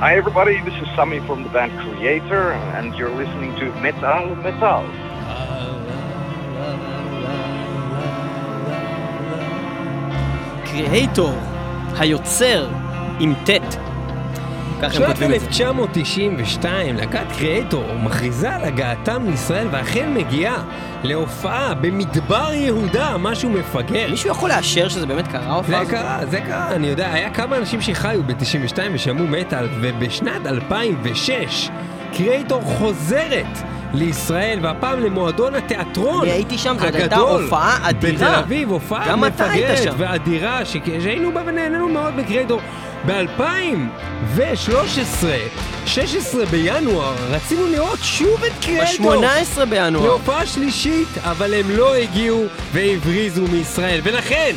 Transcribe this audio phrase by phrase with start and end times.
[0.00, 4.84] Hi everybody, this is Sami from the band Creator, and you're listening to Metal Metal.
[10.64, 11.34] קריאייטור,
[11.98, 12.68] היוצר,
[13.20, 13.89] עם ט'.
[14.82, 15.46] ככה הם כותבים את זה.
[15.46, 20.62] 1992 להקת קריאטור מכריזה על הגעתם לישראל ואכן מגיעה
[21.02, 24.10] להופעה במדבר יהודה, משהו מפגר.
[24.10, 25.90] מישהו יכול לאשר שזה באמת קרה ההופעה זה הזאת?
[25.94, 31.70] קרה, זה קרה, אני יודע, היה כמה אנשים שחיו ב-92 ושמעו מטאל, ובשנת 2006
[32.16, 33.58] קריאטור חוזרת
[33.94, 38.30] לישראל, והפעם למועדון התיאטרון אני הייתי שם, זאת הייתה הגדול הופעה אדירה.
[38.30, 39.94] בתל אביב, הופעה מפגרת.
[39.96, 42.60] ואדירה, שהיינו בה ונהנינו מאוד בקריאטור.
[43.06, 45.24] ב-2013,
[45.86, 49.16] 16 בינואר, רצינו לראות שוב את קריאטור.
[49.16, 50.04] ב-18 בינואר.
[50.04, 54.56] להופעה שלישית, אבל הם לא הגיעו והבריזו מישראל, ולכן,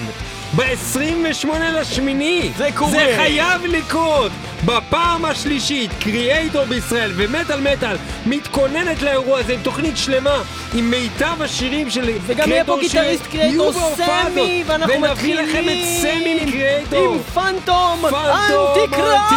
[0.56, 2.92] ב-28 לשמיני, זה קורה.
[2.92, 4.32] זה חייב לקרות!
[4.66, 10.42] בפעם השלישית, קריאייטור בישראל ומטאל מטאל מתכוננת לאירוע הזה עם תוכנית שלמה
[10.74, 14.64] עם מיטב השירים של וגם יהיה פה קריאייטור גיטריסט קריאייטור סמי.
[14.68, 17.14] ואנחנו ונביא מתחילים לכם את סמי מקריאייטור.
[17.14, 19.32] עם פנטום פנטום אנטיקרייסט!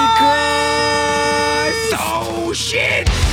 [1.93, 1.93] אנטיקרייסט!
[1.93, 3.26] Oh shit!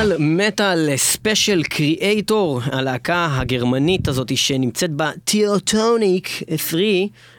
[0.00, 6.82] מטאל, מטאל ספיישל קריאייטור, הלהקה הגרמנית הזאת שנמצאת בטיוטוניק 3,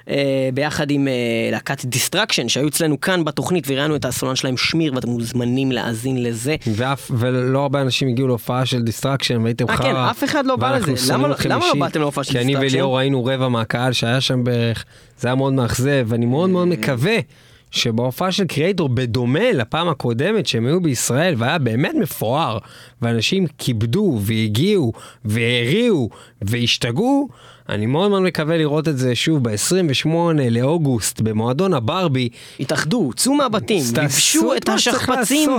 [0.09, 0.15] אה,
[0.53, 1.13] ביחד עם אה,
[1.51, 6.55] להקת דיסטרקשן, שהיו אצלנו כאן בתוכנית וראיינו את הסולן שלהם שמיר, ואתם מוזמנים להאזין לזה.
[6.67, 9.85] ואף, ולא הרבה אנשים הגיעו להופעה של דיסטרקשן והייתם אה, חרא.
[9.85, 11.13] כן, אף אחד לא בא לזה.
[11.13, 12.55] למה- למה לא באתם להופעה של כי אני?
[12.55, 14.85] וליאור ראינו רבע מהקהל שהיה שם בערך,
[15.19, 17.17] זה היה מאוד מאכזב, ואני מאוד מאוד מקווה.
[17.71, 22.57] שבהופעה של קריאייטור, בדומה לפעם הקודמת שהם היו בישראל, והיה באמת מפואר,
[23.01, 24.93] ואנשים כיבדו והגיעו
[25.25, 26.09] והריעו
[26.41, 27.29] והשתגעו,
[27.69, 30.07] אני מאוד מאוד מקווה לראות את זה שוב ב-28
[30.51, 32.29] לאוגוסט במועדון הברבי.
[32.59, 35.49] התאחדו, צאו מהבתים, לבשו את השכפ"צים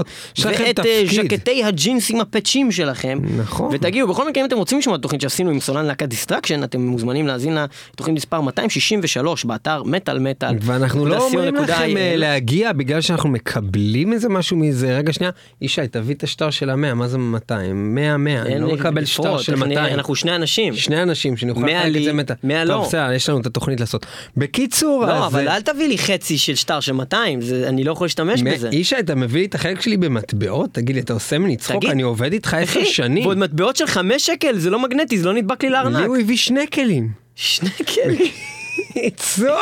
[0.43, 1.03] ואת אה.
[1.13, 3.19] ז'קטי הג'ינסים הפצ'ים שלכם.
[3.39, 3.75] נכון.
[3.75, 6.81] ותגיעו, בכל מקרה אם אתם רוצים לשמוע את התוכנית שעשינו עם סולן להקת דיסטרקשן, אתם
[6.81, 7.59] מוזמנים להאזין
[7.93, 10.55] לתוכנית מספר 263 באתר מטאל מטאל.
[10.61, 14.97] ואנחנו לא אומרים לכם אה, להגיע בגלל שאנחנו מקבלים איזה משהו מזה.
[14.97, 17.95] רגע שנייה, ישי תביא את השטר של המאה, מה זה 200?
[17.95, 19.95] 100 100, אני לא מקבל שטר של 200.
[19.95, 20.75] אנחנו שני אנשים.
[20.75, 21.61] שני אנשים שנוכל
[21.93, 22.35] לחלק את לי, זה מתה.
[22.45, 22.75] מאה לא.
[22.75, 24.07] טוב בסדר, יש לנו את התוכנית לעשות.
[24.37, 25.33] בקיצור, לא, אז...
[25.35, 28.43] אבל אה, אל תביא לי חצי של שטר של 200, זה- אני לא יכול להשתמש
[28.43, 28.69] מ- בזה.
[28.73, 30.71] ישי, אתה מביא לי את החלק שלי במטבעות?
[30.73, 31.77] תגיד לי, אתה עושה ממני צחוק?
[31.77, 33.25] תגיד, אני עובד איתך עשר שנים.
[33.27, 36.01] ועוד מטבעות של 5 שקל, זה לא מגנטי, זה לא נדבק לי לארנק.
[36.01, 37.09] לי הוא הביא שני כלים.
[37.35, 38.31] שני כלים.
[39.37, 39.55] זו!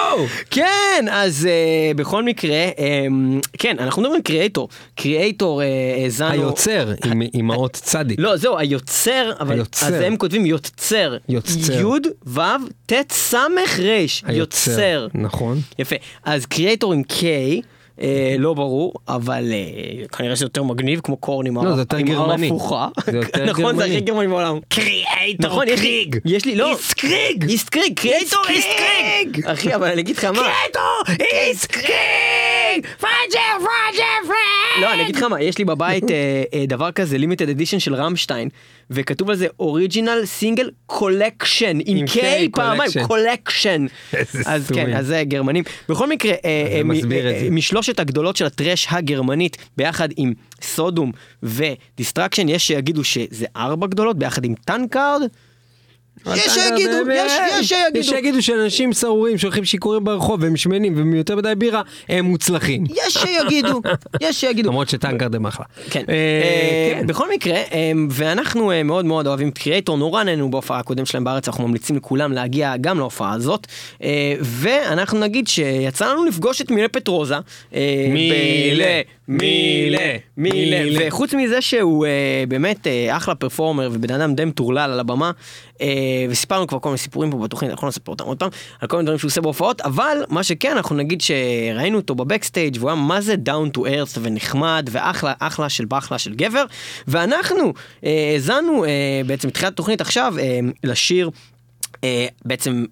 [0.50, 2.80] כן, אז uh, בכל מקרה, um,
[3.58, 4.68] כן, אנחנו מדברים קריאייטור.
[4.94, 5.64] קריאייטור, uh,
[6.04, 6.28] האזנו...
[6.30, 8.20] היוצר עם- עם האות צדיק.
[8.20, 9.86] לא, זהו, היוצר, אבל היוצר.
[9.86, 11.16] אז הם כותבים יוצר.
[11.28, 11.80] יוצר.
[11.80, 11.84] י'
[12.26, 12.40] ו'
[12.86, 15.06] ט' ס' ר', יוצר.
[15.14, 15.60] נכון.
[15.78, 15.96] יפה.
[16.24, 17.22] אז קריאייטור עם K.
[18.00, 22.00] אה, לא ברור, אבל אה, כנראה שזה יותר מגניב, כמו קורן עם לא, זה יותר
[22.00, 22.46] גרמני.
[22.46, 22.88] הפוכה.
[23.06, 23.84] זה יותר נכון, זה.
[23.84, 24.58] הכי גרמני בעולם.
[24.68, 29.74] קריאייטור נכון, יש לי, יש לי, לא, איסט קריג, איסט קריג, קריאייטור איסט קריג, אחי,
[29.74, 32.86] אבל אני אגיד לך מה, קריאייטור איסט קריג!
[33.00, 34.09] פאג'ר פאג'ר!
[34.80, 37.94] לא, אני אגיד לך מה, יש לי בבית אה, אה, דבר כזה, לימיטד אדישן של
[37.94, 38.48] רמשטיין,
[38.90, 42.18] וכתוב על זה אוריג'ינל סינגל קולקשן, עם K,
[42.52, 43.06] פעמיים, collection.
[43.06, 43.86] קולקשן.
[44.12, 44.70] איזה אז.
[44.74, 45.64] כן, אז זה גרמנים.
[45.88, 46.80] בכל מקרה, אה.
[47.50, 50.32] משלושת הגדולות של הטרש הגרמנית, ביחד עם
[50.62, 51.12] סודום
[51.42, 55.22] ודיסטרקשן, יש שיגידו שזה ארבע גדולות, ביחד עם טנקארד.
[56.26, 58.04] יש שיגידו, יש יש יש שיגידו.
[58.04, 62.84] שיגידו שאנשים סרורים שהולכים שיכורים ברחוב והם שמנים והם יותר מדי בירה, הם מוצלחים.
[62.90, 63.80] יש שיגידו,
[64.20, 64.68] יש שיגידו.
[64.68, 65.66] למרות שטנקרד הם אחלה.
[65.90, 66.04] כן.
[66.08, 67.06] אה, אה, כן.
[67.06, 71.48] בכל מקרה, אה, ואנחנו מאוד מאוד אוהבים את קריאייטור, נורא נהנו בהופעה הקודם שלהם בארץ,
[71.48, 73.66] אנחנו ממליצים לכולם להגיע גם להופעה הזאת.
[74.40, 77.36] ואנחנו נגיד שיצא לנו לפגוש את מילה פטרוזה.
[78.12, 79.98] מילה, מילה,
[80.36, 81.08] מילה.
[81.08, 85.30] וחוץ מזה שהוא אה, באמת אה, אחלה פרפורמר ובן אדם די מטורלל על הבמה,
[86.30, 88.48] וסיפרנו כבר כל מיני סיפורים פה בתוכנית, אנחנו לא נספר אותם עוד פעם,
[88.80, 92.76] על כל מיני דברים שהוא עושה בהופעות, אבל מה שכן, אנחנו נגיד שראינו אותו בבקסטייג'
[92.78, 96.64] והוא היה מה זה down to earth ונחמד ואחלה, אחלה של באחלה של גבר,
[97.08, 97.72] ואנחנו
[98.04, 98.90] אה, האזנו אה,
[99.26, 101.30] בעצם בתחילת התוכנית עכשיו אה, לשיר
[102.04, 102.84] אה, בעצם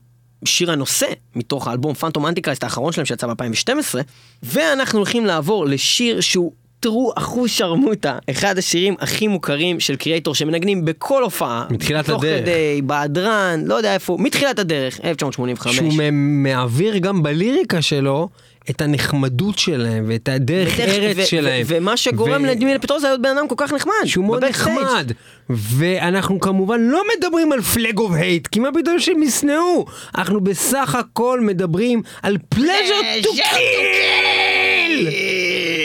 [0.44, 3.94] שיר הנושא מתוך האלבום פנטום אנטיקרייסט האחרון שלהם שיצא ב-2012
[4.42, 10.84] ואנחנו הולכים לעבור לשיר שהוא תראו אחוז שרמוטה, אחד השירים הכי מוכרים של קריאייטור שמנגנים
[10.84, 11.64] בכל הופעה.
[11.70, 12.42] מתחילת תוך הדרך.
[12.42, 15.76] כדי, בהדרן, לא יודע איפה, מתחילת הדרך, 1985.
[15.76, 18.28] שהוא מעביר גם בליריקה שלו
[18.70, 21.62] את הנחמדות שלהם ואת הדרך ארץ שלהם.
[21.66, 23.92] ומה שגורם ו- לדמיאל פטרוזה להיות בן אדם כל כך נחמד.
[24.04, 24.44] שהוא מאוד.
[24.44, 25.12] נחמד.
[25.50, 29.84] ואנחנו כמובן לא מדברים על פלג אוף הייט, כי מה פתאום שהם ישנאו?
[30.18, 35.08] אנחנו בסך הכל מדברים על פלז'ר טו קיל!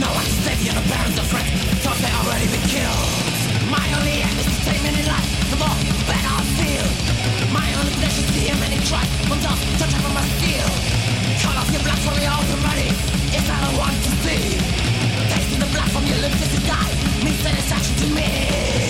[0.00, 1.52] No one's steady and the parents are friends.
[1.84, 3.12] Thought they already been killed.
[3.68, 5.28] My only aim is to take many lives.
[5.52, 5.76] The more
[6.08, 6.86] better I feel.
[7.52, 9.04] My only pleasure is see him and he try.
[9.28, 10.70] From dust, touch up my steel.
[11.44, 12.88] Cut off your blood from your open body.
[13.36, 14.56] It's all I want to see.
[15.28, 18.89] Tasting the blood from your lips as you die means satisfaction to me.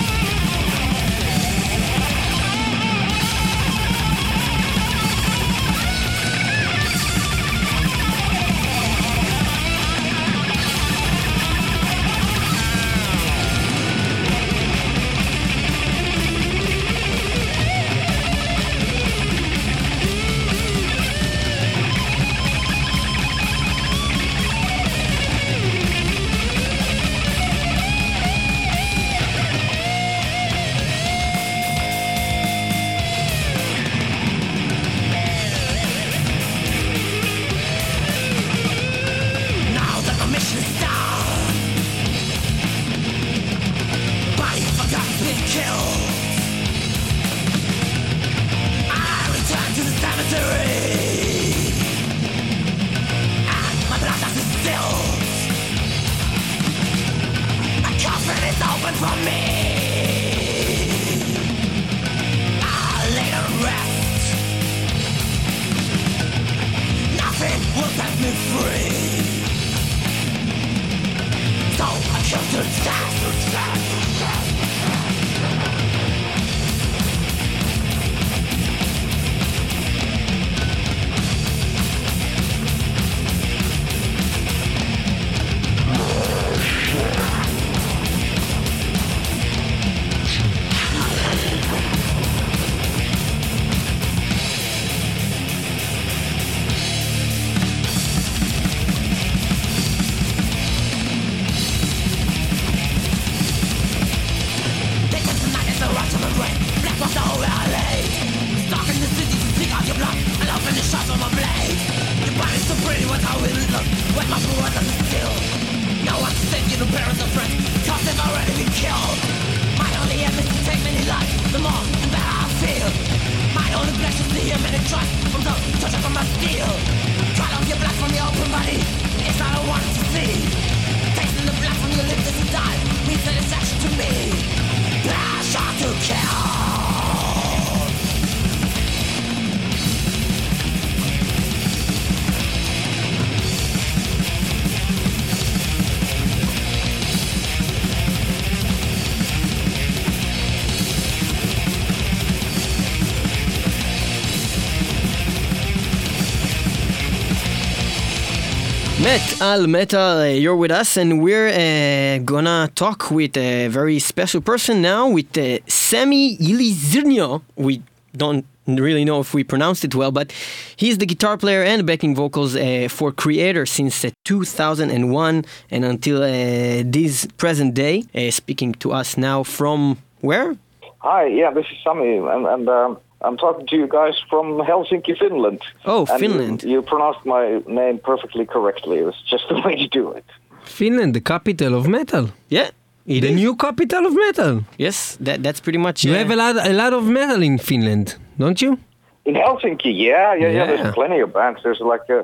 [159.11, 163.99] Matt Al Metal, uh, you're with us, and we're uh, gonna talk with a very
[163.99, 167.41] special person now, with uh, Sami Yli-Sirniö.
[167.57, 167.81] We
[168.15, 170.31] don't really know if we pronounced it well, but
[170.77, 176.23] he's the guitar player and backing vocals uh, for Kreator since uh, 2001 and until
[176.23, 178.05] uh, this present day.
[178.15, 180.55] Uh, speaking to us now from where?
[180.99, 185.17] Hi, yeah, this is Sami, and, and um, I'm talking to you guys from Helsinki,
[185.17, 185.61] Finland.
[185.85, 186.63] Oh, And Finland.
[186.63, 188.97] You pronounced my name perfectly correctly.
[188.99, 190.25] It was just the way you do it.
[190.63, 192.25] Finland, the capital of metal.
[192.49, 192.69] Yeah,
[193.05, 193.35] it the is.
[193.35, 194.61] new capital of metal.
[194.77, 197.57] Yes, that, that's pretty much You uh, have a lot, a lot of metal in
[197.57, 198.77] Finland, don't you?
[199.25, 200.51] In Helsinki, yeah, yeah, yeah.
[200.51, 200.65] Yeah.
[200.67, 201.59] There's plenty of bands.
[201.63, 202.23] There's like uh,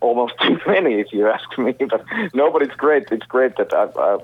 [0.00, 1.72] almost too many, if you ask me.
[1.92, 2.04] But
[2.34, 3.04] no, but it's great.
[3.10, 4.18] It's great that I, I,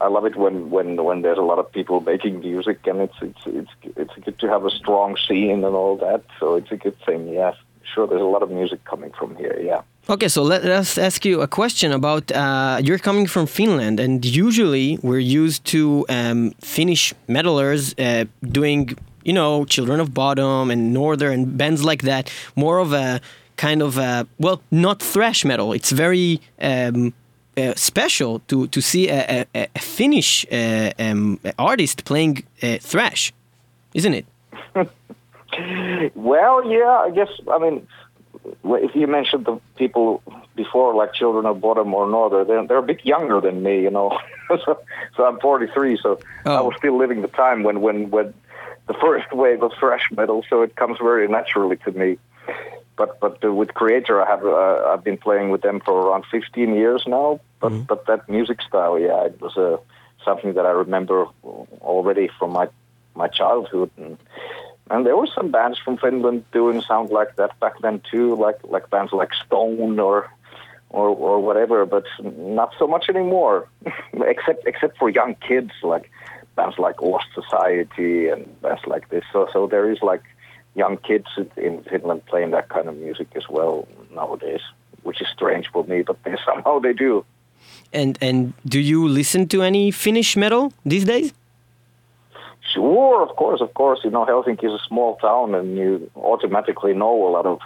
[0.00, 3.18] I love it when, when when there's a lot of people making music, and it's
[3.20, 6.22] it's it's it's good to have a strong scene and all that.
[6.38, 7.28] So it's a good thing.
[7.28, 7.52] Yeah,
[7.94, 8.06] sure.
[8.06, 9.58] There's a lot of music coming from here.
[9.60, 9.82] Yeah.
[10.10, 14.24] Okay, so let us ask you a question about uh, you're coming from Finland, and
[14.24, 20.94] usually we're used to um, Finnish metalers uh, doing, you know, Children of Bodom and
[20.94, 22.32] Northern and bands like that.
[22.56, 23.20] More of a
[23.58, 25.74] kind of a, well, not thrash metal.
[25.74, 27.12] It's very um,
[27.58, 33.32] uh, special to to see a, a, a Finnish uh, um, artist playing uh, thrash,
[33.94, 34.26] isn't it?
[36.14, 37.28] Well, yeah, I guess.
[37.50, 37.86] I mean,
[38.64, 40.22] if you mentioned the people
[40.54, 43.90] before, like Children of Bodom or Northern, they're, they're a bit younger than me, you
[43.90, 44.18] know.
[44.64, 44.78] so,
[45.16, 46.64] so I'm 43, so I Oh.
[46.68, 48.34] was still living the time when, when, when
[48.86, 50.44] the first wave of thrash metal.
[50.50, 52.18] So it comes very naturally to me.
[52.96, 56.24] But but uh, with Kreator, I have uh, I've been playing with them for around
[56.30, 57.40] 15 years now.
[57.60, 59.78] But but that music style, yeah, it was uh,
[60.24, 61.26] something that I remember
[61.80, 62.68] already from my
[63.14, 63.90] my childhood.
[63.96, 64.18] And,
[64.90, 68.58] and there were some bands from Finland doing sound like that back then too, like
[68.64, 70.30] like bands like Stone or
[70.90, 73.68] or or whatever, but not so much anymore.
[74.34, 76.10] except except for young kids, like
[76.56, 79.24] bands like Lost Society and bands like this.
[79.32, 80.22] So so there is like
[80.74, 84.60] young kids in Finland playing that kind of music as well nowadays,
[85.02, 87.24] which is strange for me, but they, somehow they do.
[87.92, 91.32] And and do you listen to any Finnish metal these days?
[92.74, 94.00] Sure, of course, of course.
[94.04, 97.60] You know, Helsinki is a small town, and you automatically know a lot of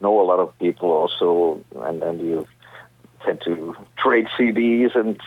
[0.00, 2.46] know a lot of people also, and then you
[3.24, 5.20] tend to trade CDs and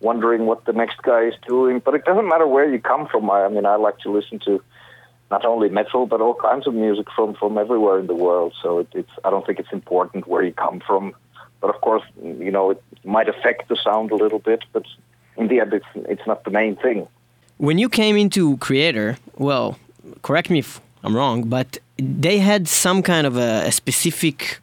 [0.00, 1.80] wondering what the next guy is doing.
[1.80, 3.30] But it doesn't matter where you come from.
[3.30, 4.62] I, I mean, I like to listen to
[5.30, 8.54] not only metal but all kinds of music from from everywhere in the world.
[8.62, 11.14] So it, it's I don't think it's important where you come from,
[11.66, 14.84] but of course, you know, it might affect the sound a little bit, but
[15.36, 17.08] in the end, it's it's not the main thing.
[17.58, 19.76] When you came into Kreator, well,
[20.22, 24.60] correct me if I'm wrong, but they had some kind of a, a specific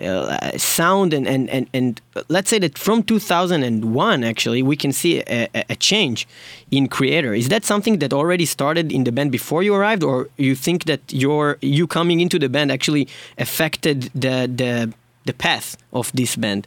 [0.00, 5.20] uh, sound, and, and, and, and let's say that from 2001, actually, we can see
[5.26, 6.26] a, a- change
[6.70, 7.36] in Kreator.
[7.36, 10.84] Is that something that already started in the band before you arrived, or you think
[10.84, 14.92] that your you coming into the band actually affected the the
[15.30, 16.62] the path of this band?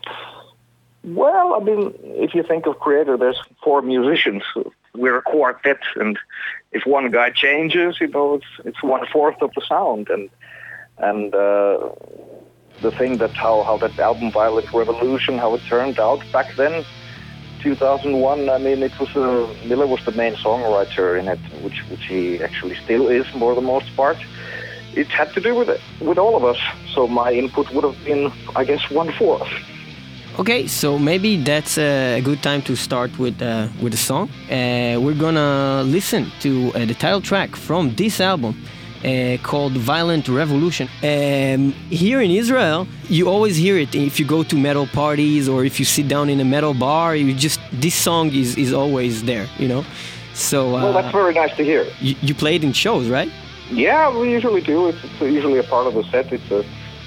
[1.03, 1.81] Well, I mean,
[2.25, 4.43] if you think of Kreator, there's four musicians.
[5.01, 6.17] We're a quartet, and
[6.71, 10.25] if one guy changes, you know, it's it's one fourth of the sound, and
[11.09, 11.89] and uh,
[12.85, 16.75] the thing that how how that album Violent Revolution, how it turned out back then,
[17.61, 18.49] 2001.
[18.49, 22.23] I mean, it was uh, Mille was the main songwriter in it, which which he
[22.47, 24.19] actually still is for the most part.
[24.95, 26.59] It had to do with it, with all of us.
[26.93, 29.47] So my input would have been, I guess, one fourth.
[30.39, 34.29] Okay, so maybe that's a good time to start with uh, with a song.
[34.49, 38.53] Uh, we're gonna listen to uh, the title track from this album
[39.05, 44.41] uh, called "Violent Revolution." Um, here in Israel, you always hear it if you go
[44.43, 47.15] to metal parties or if you sit down in a metal bar.
[47.15, 49.83] You just this song is is always there, you know.
[50.33, 51.85] So uh, Well, that's very nice to hear.
[52.01, 53.29] you, you play it in shows, right?
[53.71, 54.87] Yeah, we usually do.
[54.87, 56.31] It's, it's usually a part of the set.
[56.31, 56.63] It's a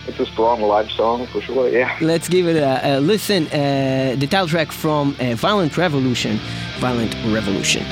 [0.07, 1.69] it's a strong live song for sure.
[1.69, 1.97] Yeah.
[2.01, 3.47] Let's give it a, a listen.
[3.49, 6.38] Uh, the title track from uh, Violent Revolution,
[6.79, 7.85] Violent Revolution.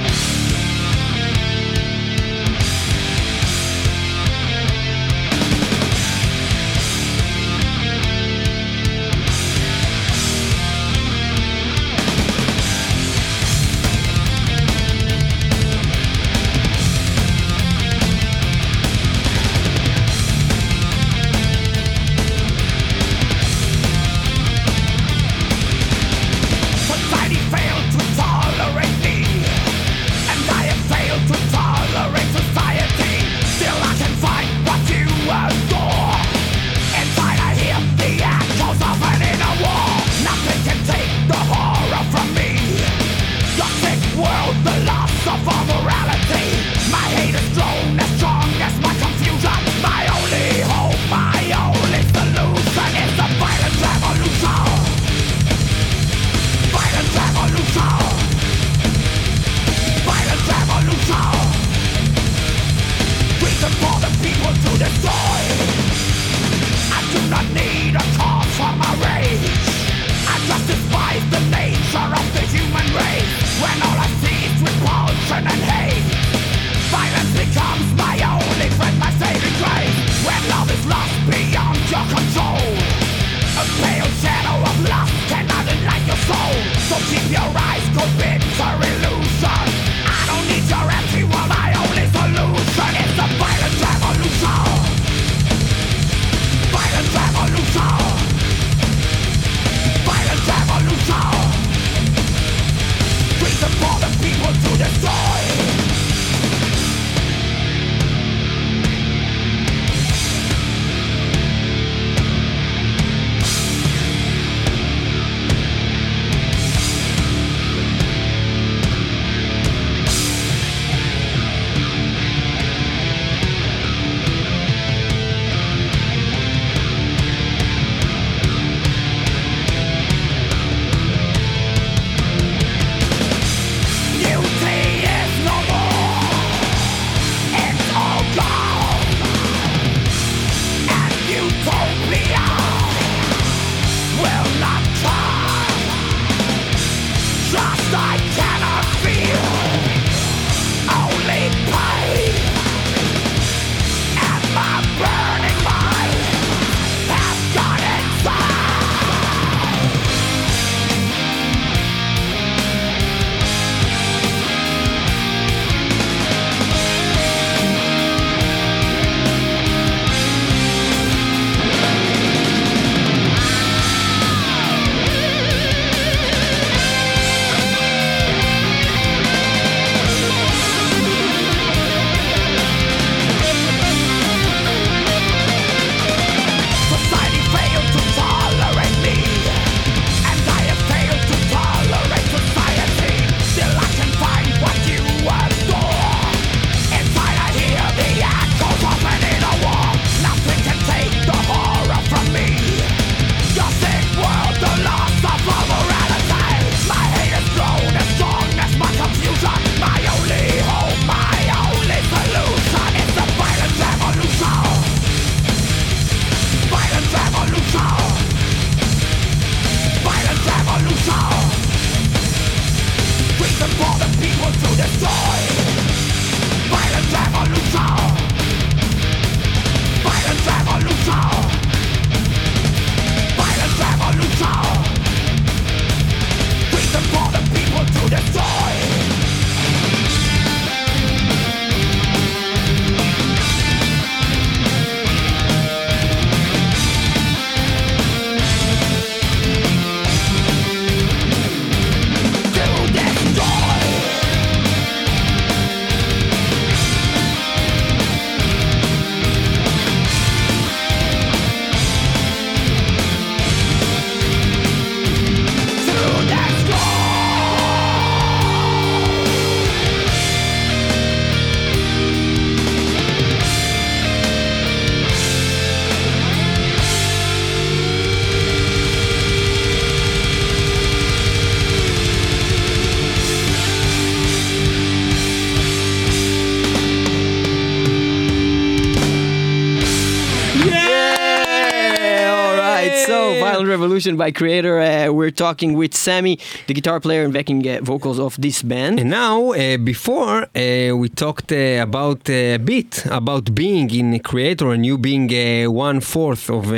[293.94, 294.76] Revolution by Kreator.
[294.82, 298.98] Uh, we're talking with Sami, the guitar player and backing uh, vocals of this band.
[298.98, 304.18] And now, uh, before uh, we talked uh, about uh, a bit about being in
[304.18, 305.28] Kreator and you being
[305.72, 306.72] one fourth of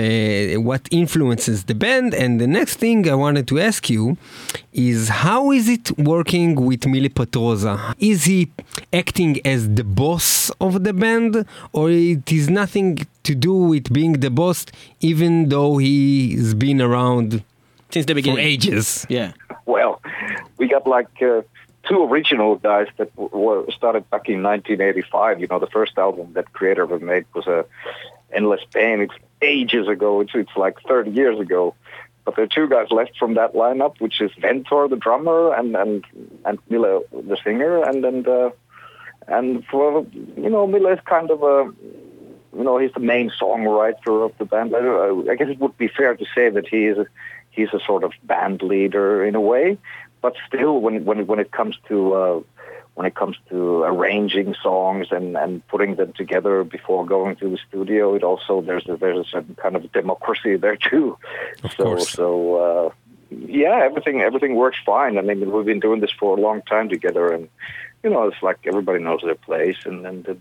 [0.62, 2.12] what influences the band.
[2.12, 4.18] And the next thing I wanted to ask you
[4.74, 7.94] is how is it working with Mille Petrozza?
[7.98, 8.52] Is he
[8.92, 14.15] acting as the boss of the band, or it is nothing to do with being
[14.15, 14.67] the boss,
[15.01, 17.43] even though he's been around
[17.91, 18.79] Since the beginning, for beginning.
[18.79, 19.07] ages?
[19.09, 19.33] Yeah.
[19.67, 20.01] Well,
[20.59, 21.43] we got like uh,
[21.89, 25.41] two original guys that were started back in 1985.
[25.41, 27.65] You know, the first album that Kreator ever made was a
[28.33, 29.01] Endless Pain.
[29.01, 30.21] It's ages ago.
[30.21, 31.75] It's it's like 30 years ago.
[32.25, 35.77] But there are two guys left from that lineup, which is Ventor, the drummer, and
[35.77, 36.05] and
[36.45, 38.51] and Mille, the singer, and and uh,
[39.29, 40.05] and for
[40.37, 41.73] you know, Mille is kind of a
[42.57, 44.75] you know, he's the main songwriter of the band.
[44.75, 47.07] I, don't- I guess it would be fair to say that he is a,
[47.51, 49.79] he's a sort of band leader in a way.
[50.23, 52.40] But still, when when when it comes to uh,
[52.95, 57.59] when it comes to arranging songs and, and putting them together before going to the
[57.69, 58.14] studio.
[58.14, 61.19] It also there's a, there's a certain kind of democracy there too.
[61.62, 62.09] Of so course.
[62.09, 62.90] so uh,
[63.31, 65.19] yeah, everything everything works fine.
[65.19, 67.49] I mean, we've been doing this for a long time together, and
[68.02, 70.40] you know, it's like everybody knows their place, and and it,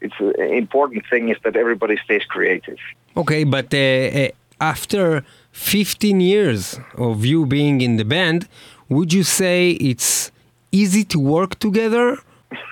[0.00, 2.78] it's an important thing is that everybody stays creative.
[3.16, 4.28] Okay, but uh, uh,
[4.60, 8.48] after 15 years of you being in the band,
[8.88, 10.32] would you say it's
[10.72, 12.18] easy to work together?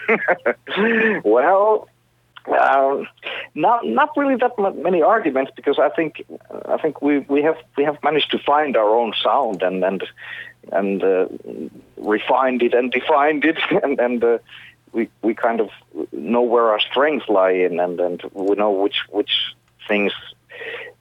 [1.25, 1.89] well,
[2.61, 3.07] um,
[3.55, 6.25] not not really that many arguments because I think
[6.67, 10.03] I think we, we have we have managed to find our own sound and and
[10.71, 11.27] and uh,
[11.97, 14.39] refined it and defined it and and uh,
[14.93, 15.71] we we kind of
[16.13, 19.55] know where our strengths lie in and and we know which which
[19.89, 20.13] things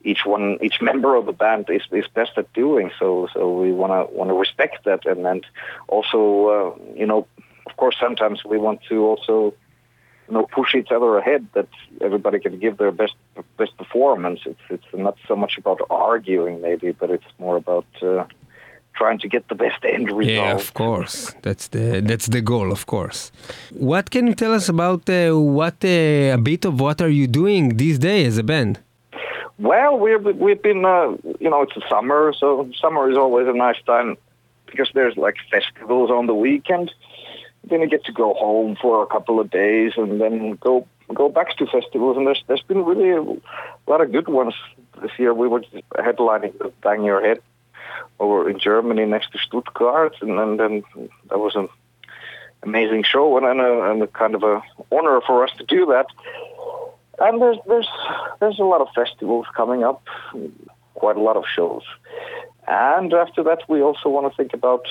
[0.04, 2.91] each one each member of the band is, is best at doing.
[2.97, 5.45] So so we want to want to respect that and and
[5.88, 7.28] also uh, you know
[7.65, 9.54] of course sometimes we want to also
[10.28, 11.67] you know push each other ahead that
[12.00, 13.15] everybody can give their best
[13.58, 14.41] best performance.
[14.45, 18.26] It's it's not so much about arguing maybe but it's more about uh,
[18.95, 21.34] trying to get the best end result Yeah, of course.
[21.41, 23.32] That's the that's the goal, of course.
[23.91, 27.27] What can you tell us about uh, what uh, a bit of what are you
[27.27, 28.80] doing these days as a band?
[29.58, 33.54] Well, we've we've been uh, you know it's the summer, so summer is always a
[33.54, 34.17] nice time
[34.65, 36.91] because there's like festivals on the weekend.
[37.69, 41.30] Then you get to go home for a couple of days and then go go
[41.30, 42.17] back to festivals.
[42.17, 44.56] And there's there's been really a lot of good ones
[45.01, 45.34] this year.
[45.34, 45.63] We were
[45.95, 47.39] headlining the Bang Your Head
[48.21, 50.84] over in Germany next to Stuttgart, and then, then
[51.29, 51.67] that was an
[52.63, 55.86] amazing show and, and, a, and a kind of a honor for us to do
[55.88, 56.05] that.
[57.19, 57.89] And there's there's
[58.39, 60.01] there's a lot of festivals coming up,
[60.95, 61.84] quite a lot of shows.
[62.67, 64.86] And after that, we also want to think about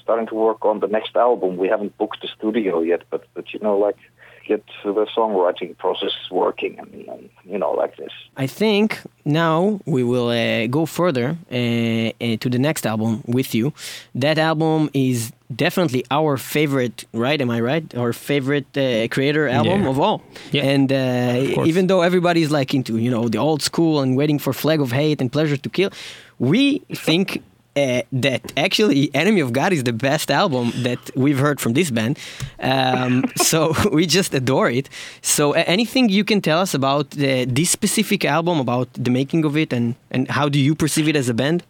[0.00, 1.56] starting to work on the next album.
[1.56, 3.98] We haven't booked the studio yet, but but you know, like
[4.46, 8.12] get the songwriting process working and, and you know, like this.
[8.36, 13.54] I think now we will uh, go further uh, uh, to the next album with
[13.54, 13.72] you.
[14.14, 17.40] That album is definitely our favorite, right?
[17.40, 17.94] Am I right?
[17.94, 19.90] Our favorite uh, Kreator album Yeah.
[19.90, 20.22] of all.
[20.50, 20.64] Yeah.
[20.64, 21.68] And uh, course.
[21.68, 24.90] even though everybody's like into you know the old school and waiting for Flag of
[24.92, 25.90] Hate and Pleasure to Kill,
[26.38, 27.42] we think.
[27.74, 31.90] Uh, that actually Enemy of God is the best album that we've heard from this
[31.90, 32.18] band.
[32.60, 34.90] Um, so we just adore it.
[35.22, 39.46] So a- anything you can tell us about uh, this specific album, about the making
[39.46, 41.64] of it, and, and how do you perceive it as a band?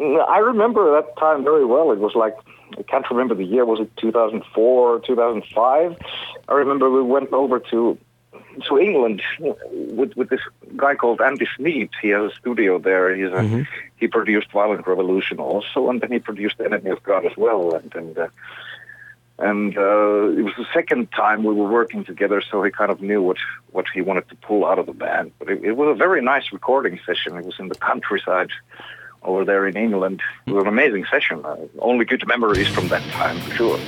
[0.00, 1.92] I remember that time very well.
[1.92, 2.36] It was like
[2.78, 3.64] I can't remember the year.
[3.64, 5.96] Was it 2004 or 2005?
[6.48, 7.96] I remember we went over to
[8.62, 10.40] to England with with this
[10.76, 11.90] guy called Andy Sneap.
[12.00, 13.14] He has a studio there.
[13.14, 17.36] He's a, he produced Violent Revolution also, and then he produced Enemy of God as
[17.36, 17.74] well.
[17.74, 18.28] And and uh,
[19.38, 23.00] and uh, it was the second time we were working together, so he kind of
[23.02, 23.38] knew what
[23.72, 25.32] what he wanted to pull out of the band.
[25.38, 27.36] But it, it was a very nice recording session.
[27.36, 28.50] It was in the countryside
[29.22, 30.22] over there in England.
[30.46, 31.44] It was an amazing session.
[31.44, 33.80] Uh, only good memories from that time, for sure.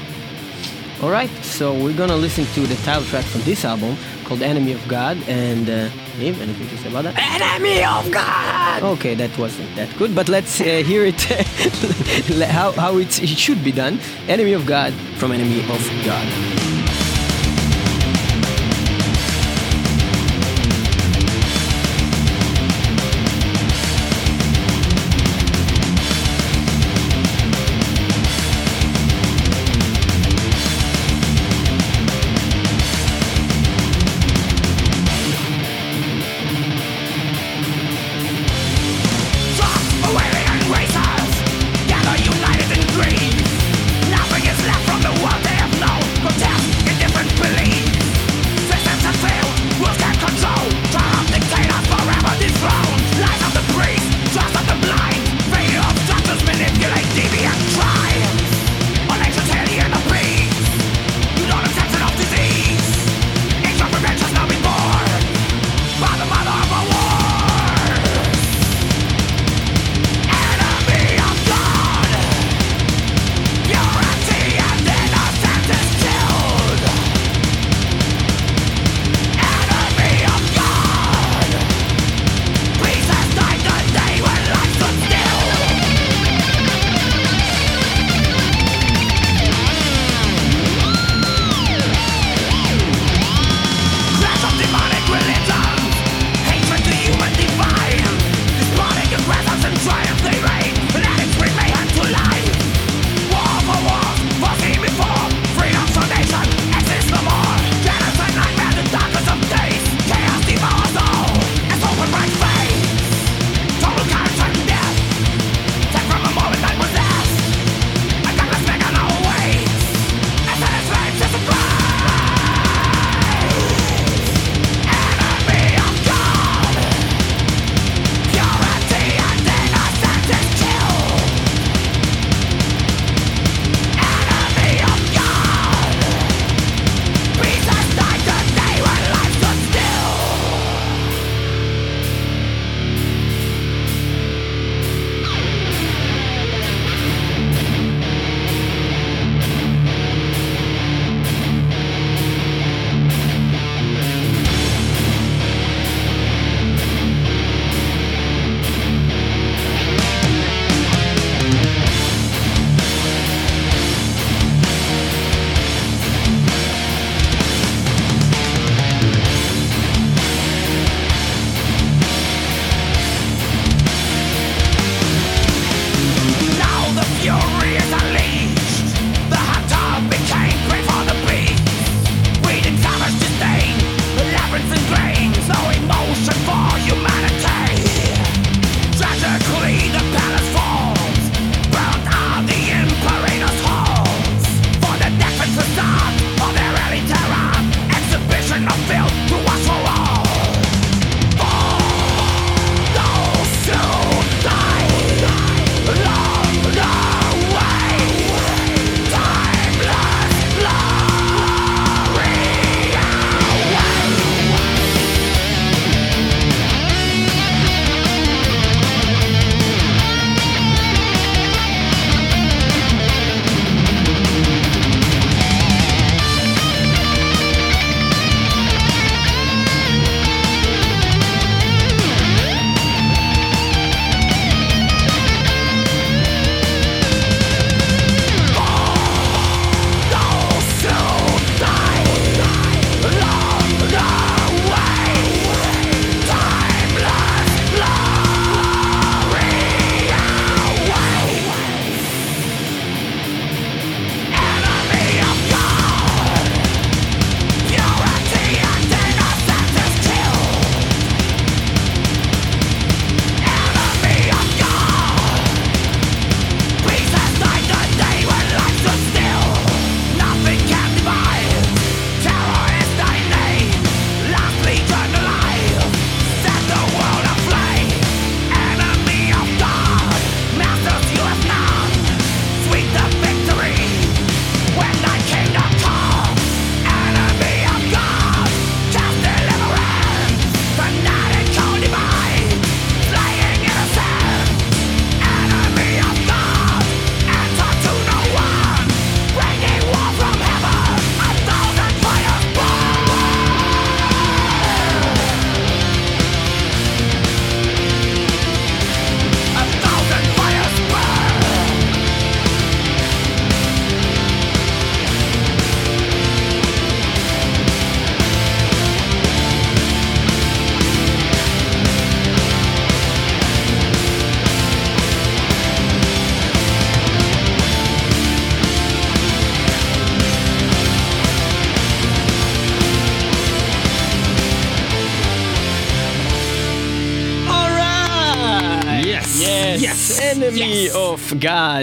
[1.02, 4.72] All right, so we're gonna listen to the title track from this album called "Enemy
[4.72, 7.14] of God." And uh, Niv, anything to say about that?
[7.16, 8.82] Enemy of God.
[8.98, 11.20] Okay, that wasn't that good, but let's uh, hear it
[12.50, 13.98] how how it, it should be done.
[14.28, 16.85] "Enemy of God" from "Enemy of God."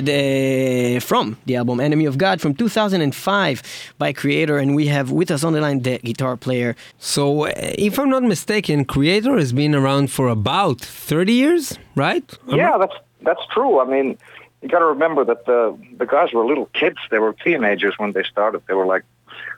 [0.01, 3.61] God uh, from the album Enemy of God from 2005
[3.97, 6.75] by Kreator, and we have with us on the line the guitar player.
[6.99, 12.23] So, uh, if I'm not mistaken, Kreator has been around for about 30 years, right?
[12.47, 13.79] Yeah, that's that's true.
[13.79, 14.17] I mean,
[14.61, 16.97] you got to remember that the the guys were little kids.
[17.11, 18.61] They were teenagers when they started.
[18.67, 19.03] They were like,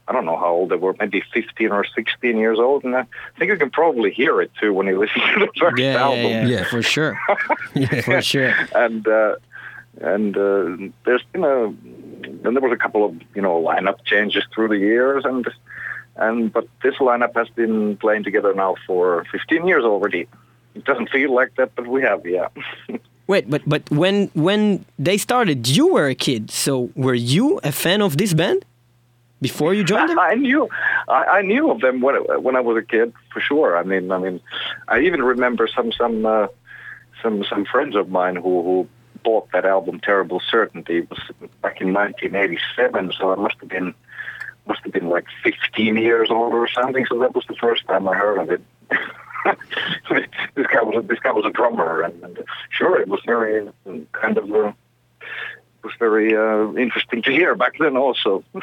[0.07, 2.83] I don't know how old they were, maybe 15 or 16 years old.
[2.83, 3.05] And I
[3.39, 6.19] think you can probably hear it too when you listen to the first Yeah, album.
[6.31, 6.63] yeah, yeah, Yeah.
[6.65, 7.17] for sure,
[7.73, 8.53] yeah, for sure.
[8.75, 9.35] and uh,
[10.01, 11.73] and uh, there's been a
[12.43, 15.47] then there was a couple of you know lineup changes through the years and
[16.17, 20.27] and but this lineup has been playing together now for 15 years already.
[20.73, 22.47] It doesn't feel like that, but we have, yeah.
[23.27, 26.51] Wait, but but when when they started, you were a kid.
[26.51, 28.65] So were you a fan of this band
[29.41, 30.19] before you joined them?
[30.31, 30.69] I knew,
[31.07, 33.77] I, I knew of them when when I was a kid for sure.
[33.77, 34.41] I mean, I mean,
[34.87, 36.47] I even remember some some uh,
[37.23, 38.87] some some friends of mine who who
[39.25, 40.99] bought that album Terrible Certainty.
[40.99, 41.19] It was
[41.61, 43.93] back in 1987, so I must have been
[44.67, 47.05] must have been like 15 years old or something.
[47.07, 48.61] So that was the first time I heard of it.
[50.55, 53.67] this guy was a, this guy was a drummer, and, and sure, it was very
[53.67, 54.49] uh, kind of.
[54.51, 54.71] Uh,
[55.83, 58.43] was very uh, interesting to hear back then also.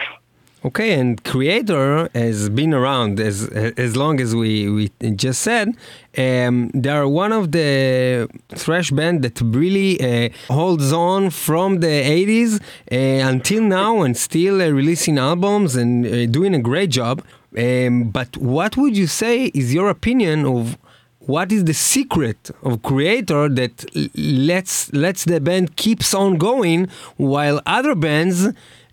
[0.65, 5.75] Okay, and Kreator has been around as as long as we, we just said.
[6.17, 11.89] Um, they are one of the thrash band that really uh, holds on from the
[11.89, 17.25] 80s uh, until now and still uh, releasing albums and uh, doing a great job.
[17.59, 20.79] Um, but what would you say is your opinion of
[21.27, 23.75] what is the secret of Kreator that
[24.17, 28.49] lets lets the band keeps on going while other bands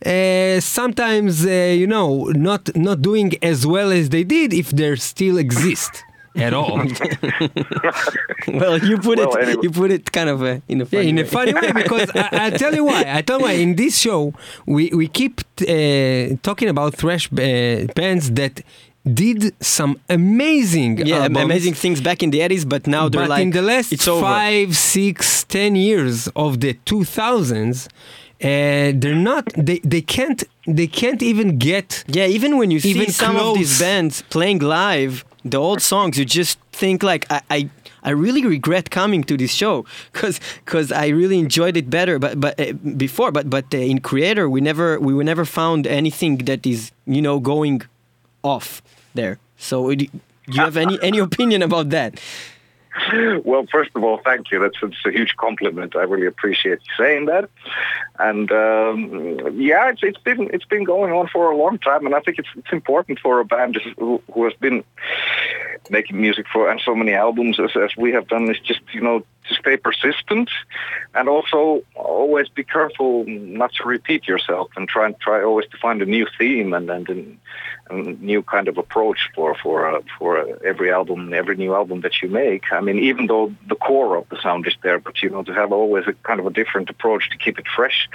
[0.06, 1.50] uh, sometimes uh,
[1.82, 6.04] you know not not doing as well as they did if they still exist
[6.36, 6.78] at all
[8.48, 9.60] well, you put Well, it anyway.
[9.64, 11.28] you put it kind of uh, in a yeah, funny in a way.
[11.28, 13.04] funny way because I, I'll tell you why.
[13.08, 13.54] I tell you why.
[13.54, 14.34] In this show,
[14.66, 18.62] we we keep uh, talking about thrash uh, bands that
[19.24, 21.44] did some amazing yeah, albums.
[21.46, 24.08] amazing things back in the 80s, but now they're but like in the last it's
[24.08, 24.22] over.
[24.22, 27.88] five, six, ten years of the 2000s,
[28.42, 29.46] uh, they're not.
[29.56, 30.44] They, they can't.
[30.66, 32.04] They can't even get.
[32.08, 36.18] Yeah, even when you see Even some of these bands playing live, the old songs,
[36.18, 37.42] you just think like I.
[37.50, 37.70] I
[38.02, 42.40] I really regret coming to this show because because I really enjoyed it better, but
[42.40, 46.38] but uh, before, but but uh, in Kreator we never we were never found anything
[46.46, 47.82] that is you know going
[48.42, 48.82] off
[49.16, 49.38] there.
[49.58, 50.08] So do
[50.48, 52.20] you have any any opinion about that?
[53.44, 54.60] Well, first of all, thank you.
[54.60, 55.96] That's, that's a huge compliment.
[55.96, 57.50] I really appreciate you saying that.
[58.18, 62.16] And um, yeah, it's, it's been it's been going on for a long time, and
[62.16, 64.84] I think it's it's important for a band who, who has been
[65.90, 69.02] making music for and so many albums as, as we have done It's just you
[69.02, 70.50] know to stay persistent
[71.16, 75.78] and also always be careful not to repeat yourself and try and try always to
[75.78, 77.40] find a new theme and and, and,
[78.22, 80.32] new kind of approach for for uh, for
[80.64, 82.72] every album every new album that you make.
[82.72, 85.54] I mean even though the core of the sound is there but you know to
[85.54, 88.08] have always a kind of a different approach to keep it fresh.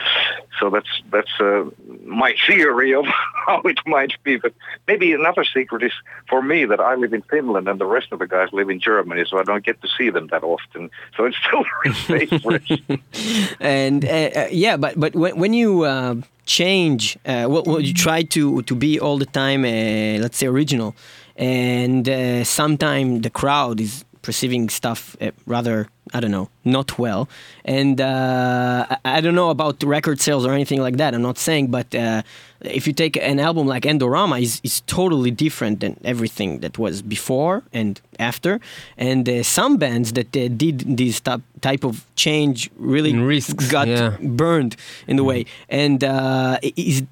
[0.60, 1.64] So that's that's uh,
[2.04, 3.06] my theory of
[3.46, 4.36] how it might be.
[4.36, 4.54] But
[4.86, 5.92] maybe another secret is
[6.28, 8.80] for me that i live in finland and the rest of the guys live in
[8.80, 10.90] germany so i don't get to see them that often.
[11.16, 11.94] So it's still very
[12.30, 16.14] safe and uh, uh, yeah, but but when, when you uh,
[16.46, 20.46] change, uh, well, well, you try to to be all the time, uh, let's say
[20.46, 20.94] original,
[21.36, 27.28] and uh, sometimes the crowd is perceiving stuff uh, rather I don't know not well,
[27.64, 31.14] and uh, I, don't know about record sales or anything like that.
[31.14, 32.22] I'm not saying, but uh,
[32.60, 37.02] if you take an album like Endorama, is is totally different than everything that was
[37.02, 38.60] before and after,
[38.98, 43.88] and uh, some bands that uh, did this type type of change really risks, got
[43.88, 44.16] yeah.
[44.20, 45.46] burned in the way.
[45.68, 47.02] And uh, is,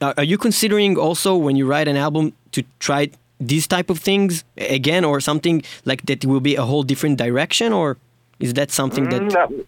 [0.00, 3.10] are you considering also when you write an album to try
[3.40, 7.72] these type of things again, or something like that will be a whole different direction,
[7.72, 7.96] or
[8.38, 9.22] is that something that?
[9.22, 9.66] Mm, that-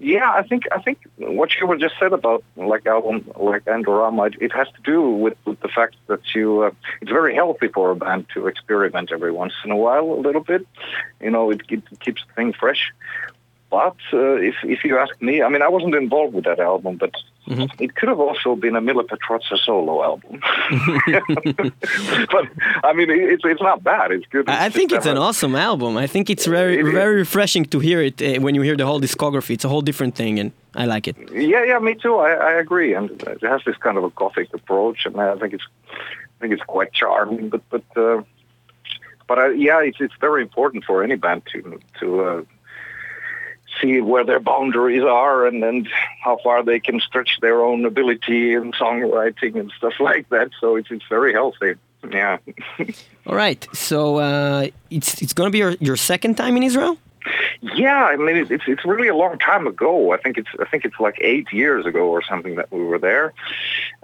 [0.00, 4.26] yeah, I think I think what you were just said about like album like Endorama,
[4.26, 6.70] it, it has to do with, with the fact that you uh,
[7.00, 10.42] it's very healthy for a band to experiment every once in a while a little
[10.42, 10.66] bit.
[11.20, 12.92] You know, it, it keeps things fresh.
[13.74, 16.92] But uh, if if you ask me, I mean, I wasn't involved with that album,
[17.04, 17.12] but
[17.84, 20.34] it could have also been a Mille Petrozza solo album.
[22.34, 22.44] but
[22.88, 24.06] I mean, it's it's not bad.
[24.16, 24.48] It's good.
[24.48, 25.90] I think it's an awesome album.
[26.04, 28.86] I think it's very It very refreshing to hear it uh, when you hear the
[28.90, 29.52] whole discography.
[29.56, 30.48] It's a whole different thing, and
[30.82, 31.16] I like it.
[31.32, 32.14] Yeah, yeah, me too.
[32.28, 35.52] I, I agree, and it has this kind of a gothic approach, and I think
[35.58, 37.48] it's, I think it's quite charming.
[37.54, 38.22] But but uh,
[39.28, 41.58] but I, yeah, it's it's very important for any band to
[42.00, 42.42] to uh,
[43.80, 45.88] see where their boundaries are and, and
[46.22, 50.50] how far they can stretch their own ability in songwriting and stuff like that.
[50.60, 51.74] So it's it's very healthy.
[52.10, 52.38] Yeah.
[53.26, 53.66] All right.
[53.72, 56.98] So uh, it's it's going to be your, your second time in Israel.
[57.60, 60.12] Yeah, I mean it's it's really a long time ago.
[60.12, 62.98] I think it's I think it's like eight years ago or something that we were
[62.98, 63.32] there,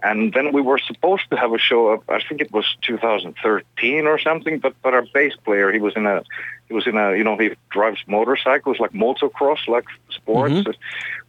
[0.02, 2.02] and then we were supposed to have a show up.
[2.08, 4.58] I think it was 2013 or something.
[4.58, 6.22] But but our bass player he was in a
[6.68, 10.54] he was in a you know he drives motorcycles like motocross like sports.
[10.54, 10.70] Mm-hmm.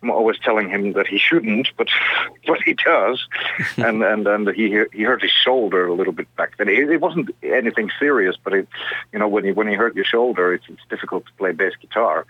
[0.02, 1.88] I'm always telling him that he shouldn't, but
[2.48, 3.28] but he does,
[3.78, 6.70] and and and he he hurt his shoulder a little bit back then.
[6.70, 8.68] It, it wasn't anything serious, but it
[9.14, 11.74] you know when you when you hurt your shoulder, it's it's difficult to play bass
[11.80, 12.26] guitar.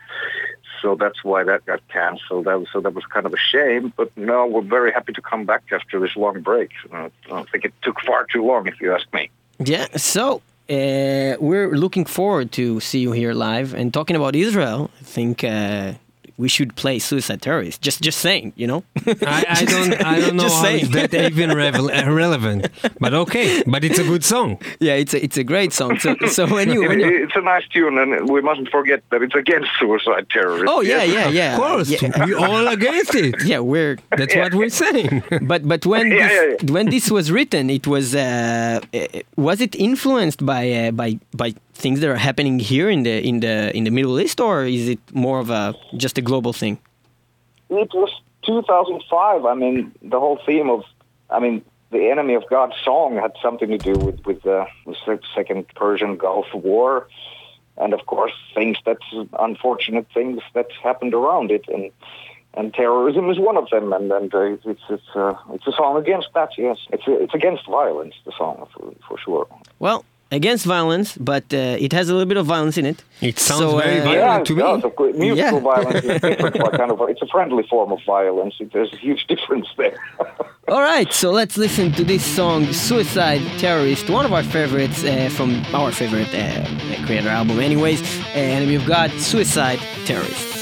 [0.82, 2.46] So that's why that got cancelled.
[2.46, 3.94] That was, so that was kind of a shame.
[3.96, 6.72] But no, we're very happy to come back after this long break.
[6.92, 9.30] I don't think it took far too long, if you ask me.
[9.60, 9.88] Yeah.
[9.98, 14.90] So uh, we're looking forward to see you here live and talking about Israel.
[15.00, 15.94] I think uh,
[16.38, 17.82] we should play Suicide Terrorist.
[17.82, 18.84] Just just saying, you know.
[19.06, 20.82] I, I don't I don't know Just how saying.
[20.84, 22.68] is that even revel- uh, relevant,
[23.00, 23.64] but okay.
[23.68, 24.58] But it's a good song.
[24.80, 26.00] yeah, it's a it's a great song.
[26.00, 29.04] So so when you, when It- you it's a nice tune, and we mustn't forget
[29.12, 30.68] that it's against suicide terrorists.
[30.70, 33.36] oh yeah yeah yeah Of course, yeah, we all against it.
[33.52, 35.24] yeah we're That's what we're saying.
[35.52, 39.00] But but when Yeah, this, yeah, when this was written, it was uh, uh,
[39.36, 41.50] was it influenced by uh, by by
[41.82, 44.88] things that are happening here in the in the in the Middle East, or is
[44.88, 46.78] it more of a just a global thing?
[47.70, 48.12] It was
[48.44, 49.46] 2005.
[49.46, 50.84] I mean, the whole theme of,
[51.30, 55.20] I mean, the Enemy of God song had something to do with with uh, the
[55.36, 57.08] Second Persian Gulf War,
[57.78, 59.10] and of course things that's
[59.40, 61.92] unfortunate things that happened around it, and
[62.54, 63.94] and terrorism is one of them.
[63.94, 66.50] And and uh, it's it's uh, it's a song against that.
[66.58, 68.16] Yes, it's it's against violence.
[68.26, 69.48] The song for for sure.
[69.80, 73.04] Well, against violence, but uh, it has a little bit of violence in it.
[73.22, 74.62] It sounds So, very uh, violent Yeah, to it me.
[74.62, 74.84] does.
[74.86, 75.74] Of course, musical Yeah.
[75.74, 77.02] violence is different kind of.
[77.10, 78.56] It's a friendly form of violence.
[78.74, 79.98] There's a huge difference there.
[80.70, 85.30] All right, so let's listen to this song, Suicide Terrorist, one of our favorites uh,
[85.36, 86.64] from our favorite uh,
[87.06, 88.02] Kreator album, anyways.
[88.34, 90.61] And we've got Suicide Terrorist.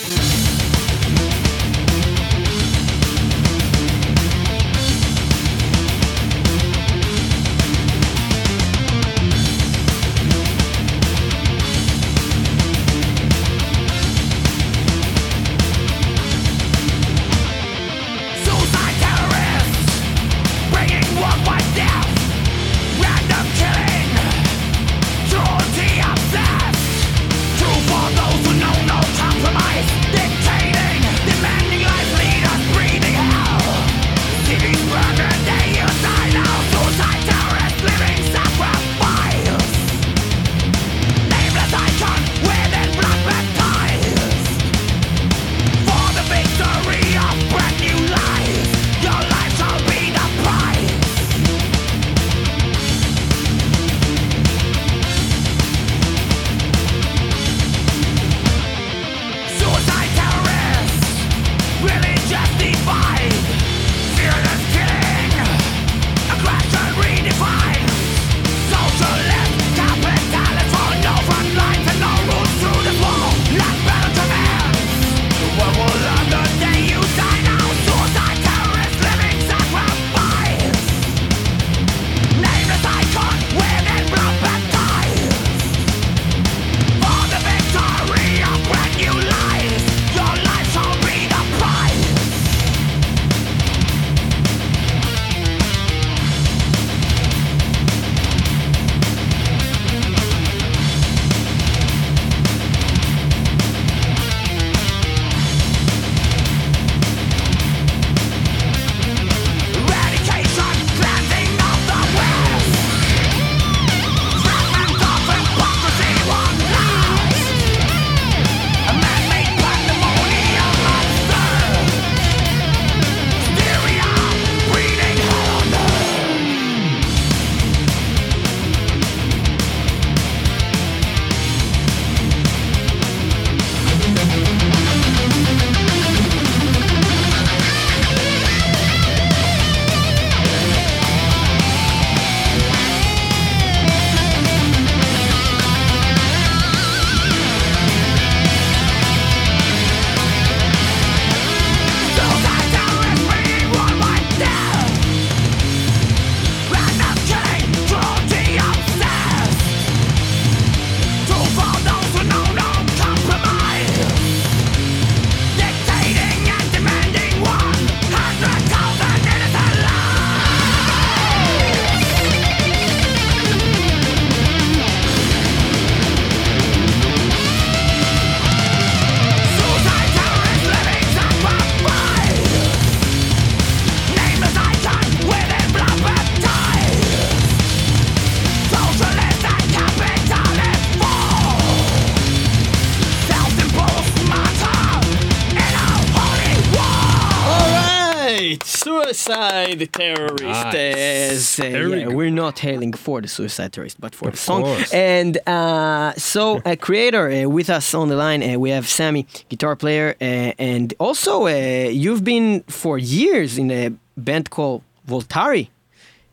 [199.78, 200.44] Suicide terrorist.
[200.44, 201.60] Nice.
[201.60, 204.64] uh, yeah, we're not hailing for the suicide terrorist, but for the song.
[204.64, 204.94] course.
[204.94, 209.26] And uh, so, a Kreator uh, with us on the line, uh, we have Sami,
[209.50, 211.50] guitar player, uh, and also uh,
[211.90, 215.70] you've been for years in a band called Waltari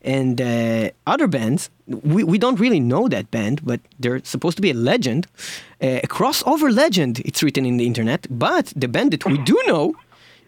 [0.01, 1.69] and uh, other bands.
[1.87, 5.27] We, we don't really know that band, but they're supposed to be a legend,
[5.81, 7.19] uh, a crossover legend.
[7.19, 8.27] It's written in the internet.
[8.29, 9.95] But the band that we do know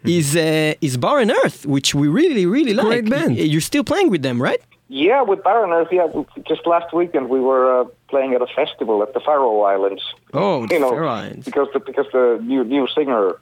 [0.04, 2.86] is uh, is Barren Earth, which we really really like.
[2.86, 3.36] Great band.
[3.36, 4.60] You're still playing with them, right?
[4.92, 6.08] Yeah, with Barren Earth, yeah,
[6.48, 10.02] just last weekend we were uh, playing at a festival at the Faroe Islands.
[10.34, 11.44] Oh, the you know, Faroe Islands.
[11.44, 13.36] because the because the new new singer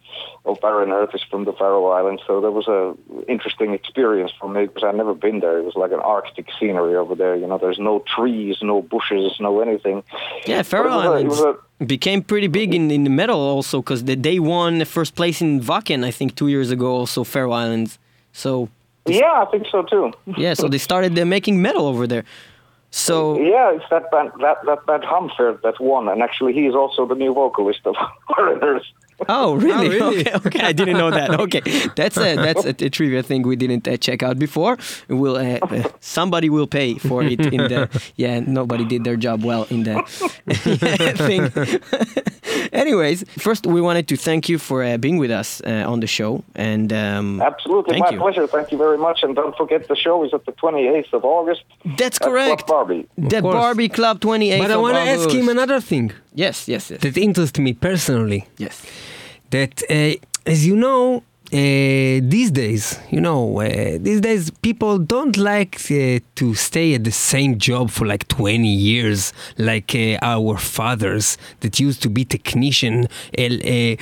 [0.45, 2.95] of Barren Earth is from the Faroe Islands, so that was a
[3.33, 5.57] interesting experience for me because I'd never been there.
[5.59, 7.35] It was like an Arctic scenery over there.
[7.35, 10.05] You know, there's no trees, no bushes, no anything.
[10.47, 11.43] Yeah, Faroe But it a- Islands
[11.87, 15.41] became pretty big in, in the metal also because they, they won the first place
[15.41, 16.89] in Wacken, I think, two years ago.
[16.95, 17.99] Also, Faroe Islands.
[18.33, 18.69] So
[19.15, 20.13] Yeah, I think so too.
[20.37, 22.25] yeah, so they started making metal over there.
[22.91, 26.75] So Yeah, it's that band that that band Hamferð that won, and actually he is
[26.75, 27.97] also the new vocalist of
[28.37, 28.87] Barren Earth.
[29.29, 29.89] Oh, really?
[29.89, 30.21] really?
[30.21, 31.31] Okay, okay, I didn't know that.
[31.41, 31.61] Okay,
[31.97, 34.79] that's a that's a, a trivia thing we didn't uh, check out before.
[35.09, 38.41] We'll uh, uh, somebody will pay for it in the yeah.
[38.41, 40.03] Nobody did their job well in the
[41.27, 41.51] thing.
[42.73, 46.07] Anyways, first we wanted to thank you for uh, being with us uh, on the
[46.07, 48.19] show, and um, Absolutely, Thank my you.
[48.19, 48.47] pleasure.
[48.47, 51.63] Thank you very much, and don't forget the show is at the 28th of August.
[51.99, 52.67] that's at Club correct.
[52.67, 53.07] Barby.
[53.17, 53.43] The.
[53.43, 54.59] Barby Club 28th.
[54.59, 58.47] But I want to ask him another thing Yes, yes, yes, that interests me personally.
[58.59, 58.87] yes.
[59.51, 60.15] that uh,
[60.47, 61.23] as you know
[61.53, 67.05] uh, these days you know uh, these days people don't like uh, to stay at
[67.05, 72.25] the same job for like 20 years like uh, our fathers that used to be
[72.25, 73.09] technician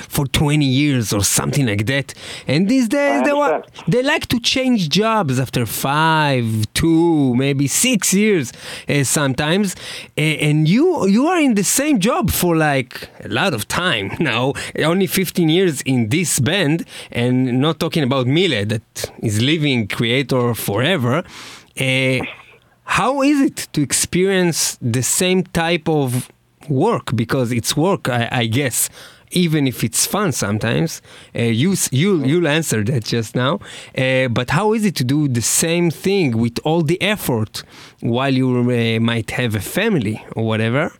[0.09, 2.15] for 20 years or something like that.
[2.49, 6.45] And these days they, they like to change jobs after five
[6.75, 8.53] two maybe six years
[8.89, 9.77] uh, sometimes.
[10.17, 14.55] And you you are in the same job for like a lot of time now
[14.85, 16.85] only 15 years in this band.
[17.13, 21.25] And not talking about Mille that is living Kreator forever
[21.81, 22.25] uh,
[22.85, 26.31] how is it to experience the same type of
[26.69, 27.15] work?
[27.15, 28.89] Because it's work I, I guess
[29.33, 31.03] even if it's fun sometimes.
[31.35, 33.61] Uh, you you you'll answer that just now.
[33.99, 37.63] Uh, but how is it to do the same thing with all the effort
[38.01, 40.93] while you uh, might have a family or whatever?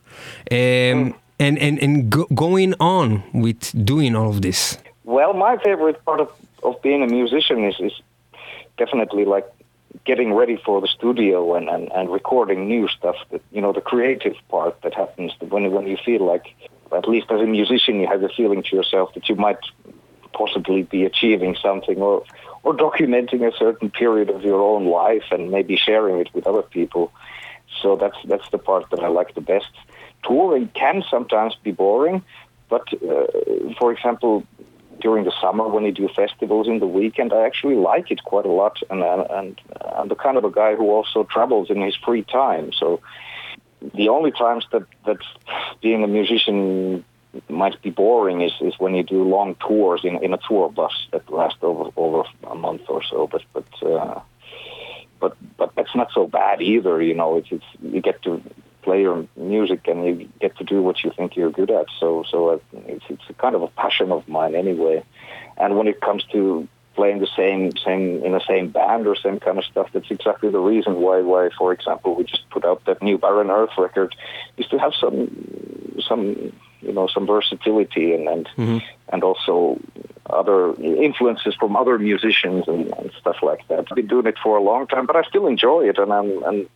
[0.51, 4.77] Um, and and and go, going on with doing all of this
[5.07, 6.29] Well, my favorite part of,
[6.63, 7.93] of being a musician is, is
[8.77, 9.47] definitely like
[10.03, 13.79] getting ready for the studio and, and, and recording new stuff that you know the
[13.79, 16.53] creative part that happens when when you feel like
[16.91, 19.63] at least as a musician you have the feeling to yourself that you might
[20.33, 22.25] possibly be achieving something or
[22.63, 26.63] or documenting a certain period of your own life and maybe sharing it with other
[26.63, 27.13] people.
[27.81, 29.71] So that's that's the part that I like the best.
[30.23, 32.21] Touring can sometimes be boring
[32.69, 33.25] but uh,
[33.79, 34.43] for example
[34.99, 38.45] during the summer when you do festivals in the weekend, I actually like it quite
[38.45, 39.61] a lot, and and,
[39.97, 42.71] I'm the kind of a guy who also travels in his free time.
[42.73, 43.01] So
[43.93, 45.17] the only times that that
[45.81, 47.03] being a musician
[47.49, 51.07] might be boring is, is when you do long tours in, in a tour bus
[51.11, 53.27] that last over over a month or so.
[53.27, 54.19] But but uh,
[55.19, 57.01] but but that's not so bad either.
[57.01, 58.41] You know, it's, it's you get to
[58.87, 61.87] play your music and you get to do what you think you're good at.
[61.99, 62.59] So so uh,
[62.93, 65.03] it's it's a kind of a passion of mine anyway.
[65.57, 69.39] And when it comes to playing the same same in the same band or same
[69.41, 72.79] kind of stuff, that's exactly the reason why why for example we just put out
[72.85, 74.15] that new Barren Earth record
[74.55, 75.17] is to have some
[76.09, 76.23] some
[76.87, 78.47] you know some versatility and and,
[79.11, 79.81] and also
[80.29, 80.59] other
[81.07, 83.79] influences from other musicians and, and stuff like that.
[83.79, 86.29] I've been doing it for a long time, but I still enjoy it, and I'm
[86.49, 86.69] and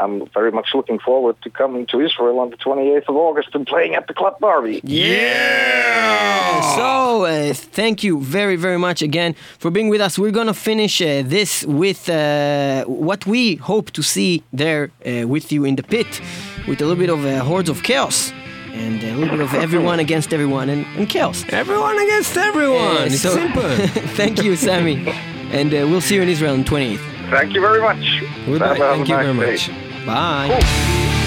[0.00, 3.66] I'm very much looking forward to coming to Israel on the 28th of August and
[3.66, 4.80] playing at the Club Barby.
[4.84, 6.60] Yeah.
[6.76, 10.18] So uh, thank you very very much again for being with us.
[10.18, 15.52] We're gonna finish uh, this with uh, what we hope to see there uh, with
[15.52, 16.20] you in the pit,
[16.68, 18.32] with a little bit of uh, hordes of chaos.
[18.72, 21.44] And a little bit of everyone against everyone and, and chaos.
[21.48, 23.62] everyone against everyone Uh, it's so- simple
[24.20, 24.96] thank you, Sami.
[25.50, 27.00] And uh, we'll see you in Israel on 28th.
[27.30, 28.22] Thank you very much.
[28.46, 29.52] Thank you very day.
[29.52, 30.06] much.
[30.06, 30.48] Bye.
[30.50, 31.17] Cool.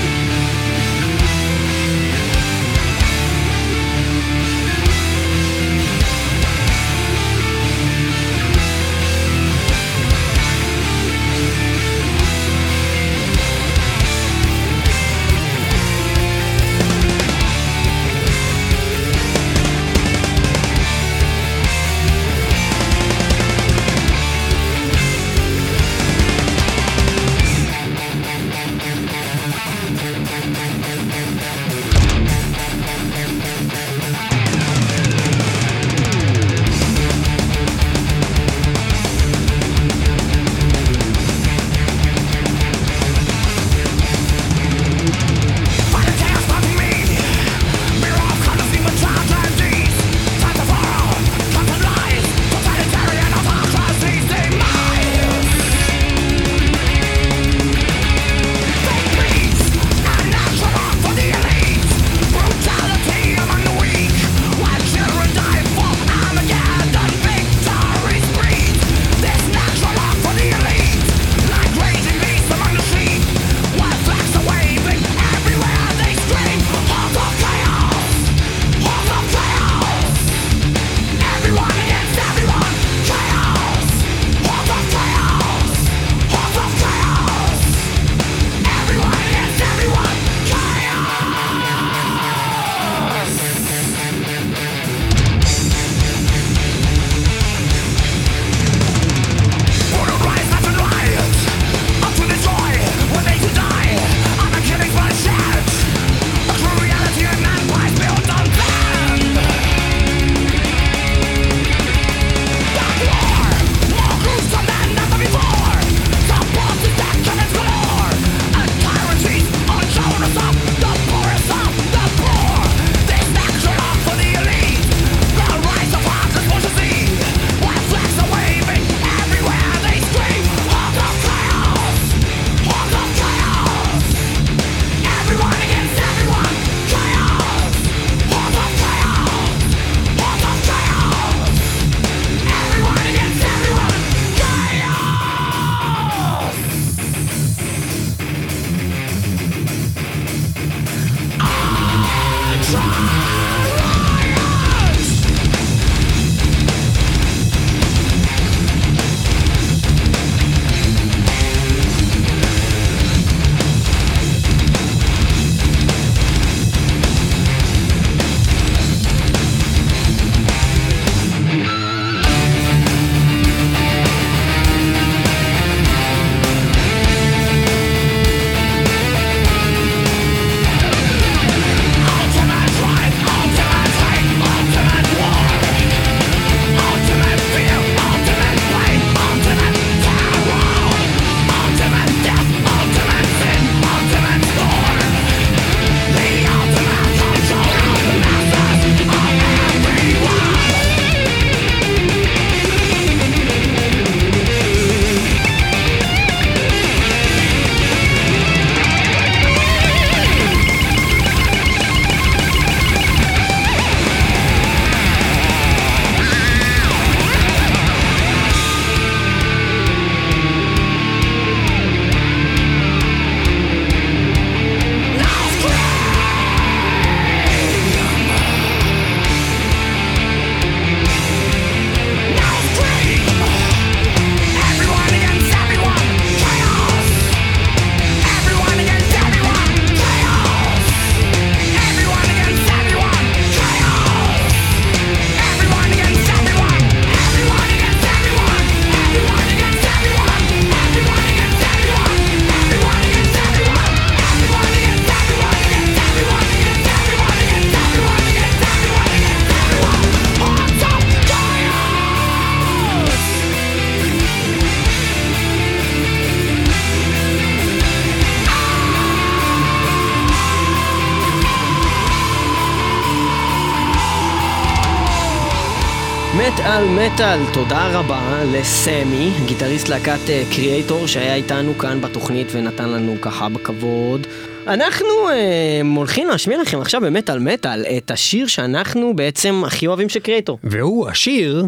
[277.22, 280.20] מטאל, תודה רבה לסמי, גיטריסט להקת
[280.56, 284.28] קריאייטור שהיה איתנו כאן בתוכנית ונתן לנו ככה בכבוד.
[284.68, 290.20] אנחנו אה, הולכים להשמיע לכם עכשיו במטאל מטאל את השיר שאנחנו בעצם הכי אוהבים של
[290.20, 290.60] קריאייטור.
[290.64, 291.66] והוא השיר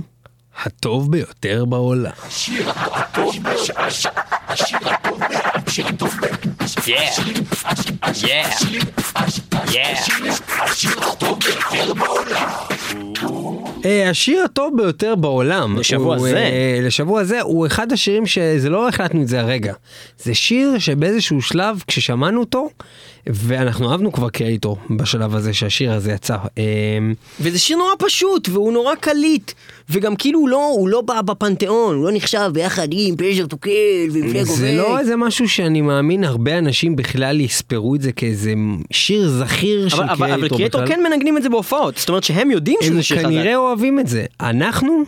[0.64, 2.06] הטוב ביותר בעולם.
[2.06, 2.70] אה, השיר
[11.00, 13.73] הטוב ביותר בעולם.
[15.80, 16.38] לשבוע הוא, זה.
[16.38, 19.74] אה, לשבוע זה הוא אחד השירים שזה לא החלטנו את זה הרגע.
[20.18, 22.70] זה שיר שבאיזשהו שלב כששמענו אותו,
[23.28, 26.38] ואנחנו אהבנו כבר קריאייטור בשלב הזה שהשיר הזה יצא.
[26.58, 26.64] אה,
[27.40, 29.52] וזה שיר נורא פשוט, והוא נורא קליט,
[29.90, 33.72] וגם כאילו הוא לא, הוא לא בא בפנתיאון, הוא לא נחשב ביחד עם פלז'ר טוקל
[34.12, 38.54] ועם פלג זה לא איזה משהו שאני מאמין הרבה אנשים בכלל יספרו את זה כאיזה
[38.92, 40.88] שיר זכיר של אבל, אבל, בכלל.
[40.88, 43.28] כן מנגנים את זה בהופעות, זאת אומרת שהם יודעים שזה שיר חזק.
[43.74, 44.26] אוהבים את זה.
[44.42, 45.04] אנחנו,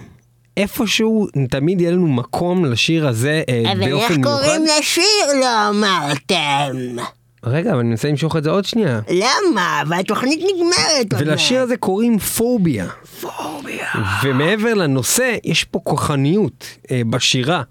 [0.57, 4.23] איפשהו, תמיד יהיה לנו מקום לשיר הזה אה, אבל איך באופן מיוחד.
[4.23, 6.97] קוראים לשיר לא אמרתם?
[7.43, 8.99] רגע, אבל אני מנסה למשוך את זה עוד שנייה.
[9.09, 9.81] למה?
[9.87, 12.85] והתוכנית נגמרת ולשיר הזה קוראים פוביה.
[13.21, 13.87] פוביה.
[14.23, 17.61] ומעבר לנושא, יש פה כוחניות אה, בשירה,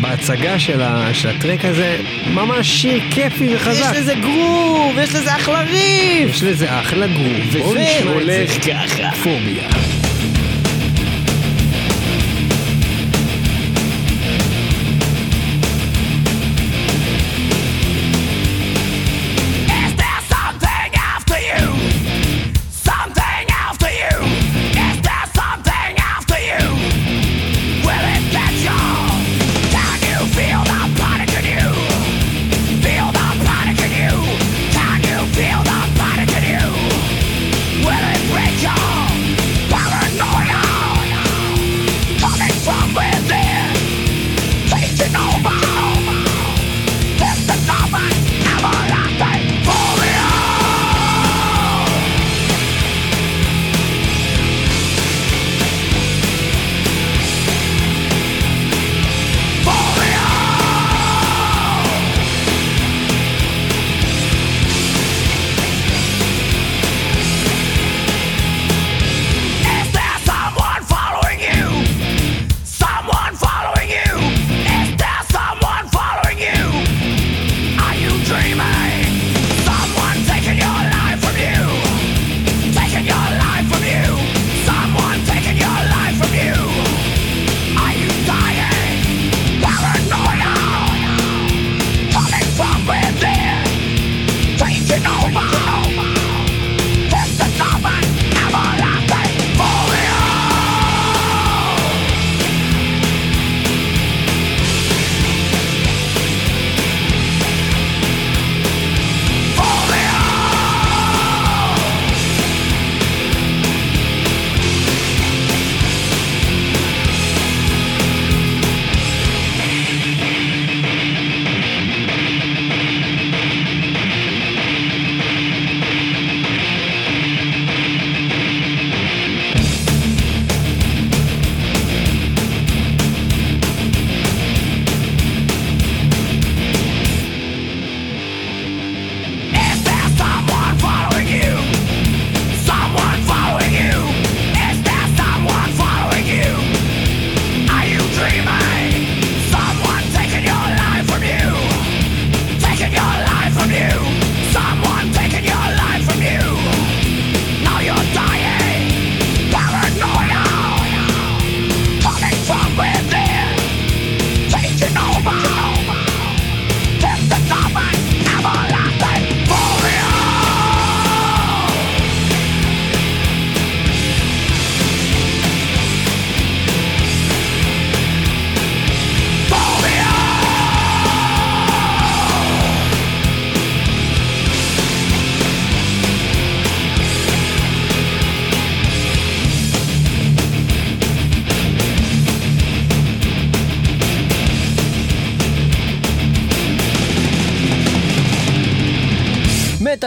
[0.00, 2.00] בהצגה של, ה, של הטרק הזה,
[2.34, 3.92] ממש שיר כיפי יש וחזק.
[3.96, 6.30] לזה גרוב, יש לזה אחלה ריף.
[6.30, 7.46] יש לזה אחלה גרוב.
[7.52, 8.66] וזה הולך.
[8.66, 9.10] ככה.
[9.22, 9.91] פוביה.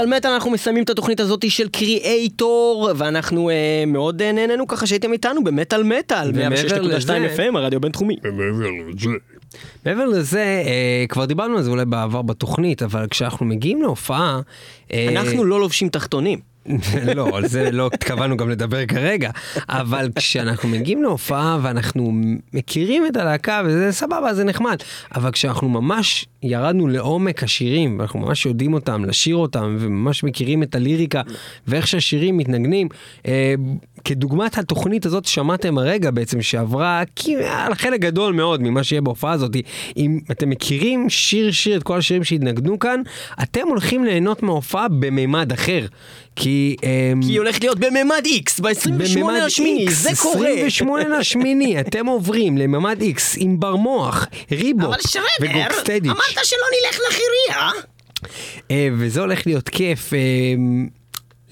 [0.06, 3.56] מטאל מטאל אנחנו מסיימים את התוכנית הזאת של קריאייטור ואנחנו אה,
[3.88, 6.32] מאוד אה, נהנינו ככה שהייתם איתנו במטאל מטאל.
[6.34, 8.16] ומעבר 106.2 לזה- FM הרדיו בינתחומי.
[9.86, 14.40] מעבר לזה, אה, כבר דיברנו על זה אולי בעבר בתוכנית, אבל כשאנחנו מגיעים להופעה...
[14.94, 16.55] אה, אנחנו לא לובשים תחתונים.
[17.16, 19.30] לא, על זה לא התכוונו גם לדבר כרגע,
[19.70, 22.12] אבל כשאנחנו מגיעים להופעה ואנחנו
[22.54, 24.78] מכירים את הלהקה וזה סבבה, זה נחמד,
[25.16, 30.76] אבל כשאנחנו ממש ירדנו לעומק השירים, ואנחנו ממש יודעים אותם, לשיר אותם, וממש מכירים את
[30.76, 31.22] הליריקה
[31.68, 32.88] ואיך שהשירים מתנגנים,
[33.28, 33.56] אה,
[34.06, 37.04] כדוגמת התוכנית הזאת שמעתם הרגע בעצם שעברה
[37.50, 39.52] על חלק גדול מאוד ממה שיהיה בהופעה הזאת,
[39.98, 43.02] אם אתם מכירים שיר שיר את כל השירים שהתנגנו כאן,
[43.44, 45.86] אתם הולכים ליהנות מההופעה במימד אחר.
[46.36, 46.76] כי...
[46.84, 50.50] אמ, כי היא הולכת להיות בממד X, ב-28 לשמיני, זה קורה.
[50.50, 54.96] 28 לשמיני, אתם עוברים לממד X עם בר מוח, ריבוק
[55.42, 56.12] וגוקסטדיץ'.
[56.12, 57.70] אמרת שלא נלך לחירייה.
[58.72, 60.14] אה, וזה הולך להיות כיף.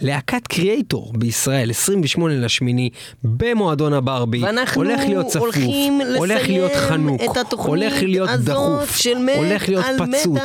[0.04, 2.89] להקת קריאייטור בישראל, 28 לשמיני,
[3.24, 8.30] במועדון הברבי, ואנחנו הולך להיות צפוף, הולכים הולך להיות לסיים חנוק, את התוכנית הולך להיות
[8.30, 10.39] דחוף, של מת הולך להיות פצוץ,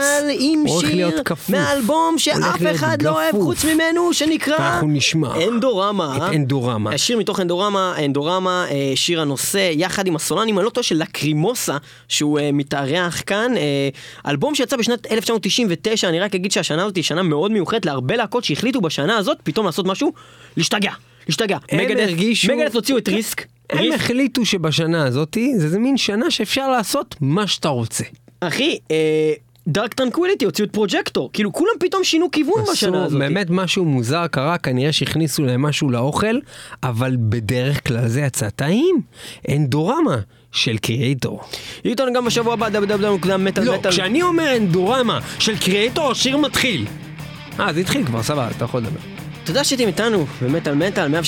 [0.67, 3.33] הולך להיות כפוף, מאלבום שאף אחד לא אוהב.
[3.33, 6.17] חוץ ממנו, שנקרא ואנחנו נשמע אנדורמה.
[6.17, 6.91] את אנדורמה.
[6.95, 10.97] השיר מתוך אנדורמה, אנדורמה, אה, שיר הנושא, יחד עם הסולן, אם אני לא טועה, של
[10.97, 11.77] לקרימוסה,
[12.09, 13.57] שהוא אה, מתארח כאן.
[13.57, 13.89] אה,
[14.27, 18.45] אלבום שיצא בשנת 1999, אני רק אגיד שהשנה הזאת היא שנה מאוד מיוחדת להרבה להקות
[18.45, 20.13] שהחליטו בשנה הזאת פתאום לעשות משהו,
[20.57, 20.93] להשתגע,
[21.29, 21.59] להשתגע.
[21.71, 23.45] הם מגדף- הרגישו- מגדף הוציאו את ריסק.
[23.71, 28.05] הם החליטו שבשנה הזאתי, זה זה מין שנה שאפשר לעשות מה שאתה רוצה.
[28.41, 28.79] אחי,
[29.69, 33.19] דארק טרנקוויליטי הוציאו את פרוג'קטור, כאילו כולם פתאום שינו כיוון בשנה הזאת.
[33.19, 36.37] באמת משהו מוזר קרה, כנראה שהכניסו להם משהו לאוכל,
[36.83, 39.01] אבל בדרך כלל זה יצא טעים.
[39.51, 40.17] אנדורמה
[40.53, 41.41] של קריאייטור.
[41.85, 43.91] יהיו איתנו גם בשבוע הבא, www.מטאל לא, מטאל.
[43.91, 46.87] כשאני אומר אנדורמה של קריאייטור, השיר מתחיל.
[47.61, 49.18] אה, זה התחיל כבר, סבבה, אתה יכול לדבר.
[49.49, 51.19] תודה שאתם איתנו במטאל מטאל, 106.2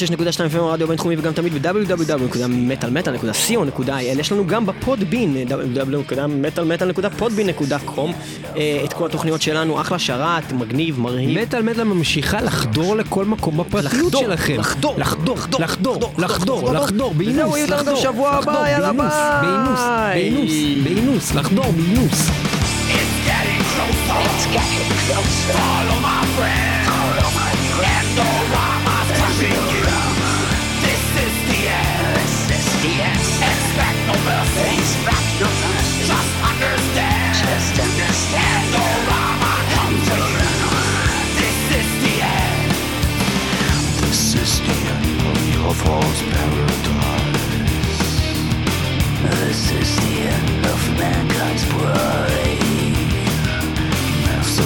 [0.54, 8.10] FM רדיו בינתחומי וגם תמיד ב-www.מטאלמטאל.co.il יש לנו גם בפודבין, www.מטאלמטאל.podbean.com
[8.56, 11.40] אה, את כל התוכניות שלנו, אחלה שרת, מגניב, מרהיב.
[11.40, 14.56] מטאל מטאל ממשיכה לחדור לכל מקום בפרטיות שלכם.
[14.58, 20.30] לחדור, לחדור, לחדור, לחדור, לחדור, באינוס, לחדור, בשבוע הבא, יאללה, באינוס, באינוס, ביי.
[20.30, 20.52] באינוס,
[20.84, 22.30] באינוס, לחדור, באינוס.
[25.50, 26.69] Follow my friend.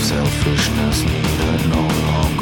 [0.05, 2.34] Selfishness needed no longer.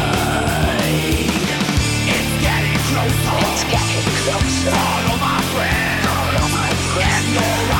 [2.08, 2.74] It's getting.
[2.74, 4.72] It's getting.
[4.72, 6.06] Follow my friend.
[6.06, 7.77] Follow my friend.